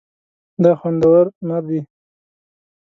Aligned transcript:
دا 0.63 0.71
خوندور 0.79 1.25
نه 1.49 1.57
دي 1.67 1.79